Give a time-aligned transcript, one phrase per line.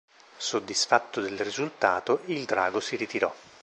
[0.37, 3.31] Soddisfatto del risultato, il drago si ritirò.